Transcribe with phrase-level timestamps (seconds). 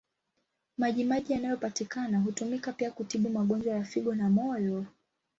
[0.77, 4.85] Maji maji yanayopatikana hutumika pia kutibu magonjwa ya figo na moyo.